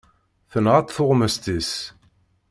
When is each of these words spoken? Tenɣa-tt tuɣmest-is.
Tenɣa-tt 0.51 0.93
tuɣmest-is. 0.95 1.71